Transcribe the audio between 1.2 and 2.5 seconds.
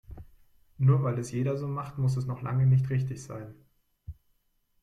jeder so macht, muss es noch